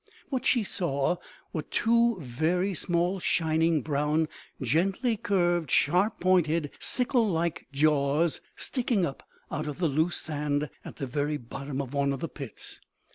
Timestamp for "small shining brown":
2.73-4.29